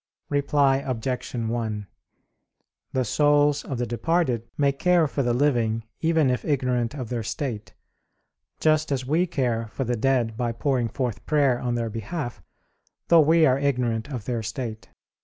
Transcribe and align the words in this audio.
Reply 0.29 0.77
Obj. 0.77 1.35
1: 1.35 1.87
The 2.91 3.05
souls 3.05 3.63
of 3.63 3.77
the 3.77 3.85
departed 3.85 4.49
may 4.57 4.71
care 4.71 5.07
for 5.07 5.21
the 5.21 5.31
living, 5.31 5.83
even 5.99 6.31
if 6.31 6.43
ignorant 6.43 6.95
of 6.95 7.09
their 7.09 7.21
state; 7.21 7.75
just 8.59 8.91
as 8.91 9.05
we 9.05 9.27
care 9.27 9.67
for 9.67 9.83
the 9.83 9.95
dead 9.95 10.35
by 10.35 10.53
pouring 10.53 10.89
forth 10.89 11.23
prayer 11.27 11.59
on 11.59 11.75
their 11.75 11.91
behalf, 11.91 12.41
though 13.09 13.21
we 13.21 13.45
are 13.45 13.59
ignorant 13.59 14.07
of 14.09 14.25
their 14.25 14.41
state. 14.41 14.89